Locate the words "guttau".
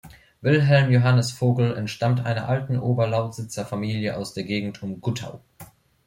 4.99-5.41